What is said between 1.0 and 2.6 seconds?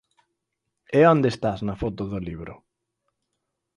onde estás na foto do libro?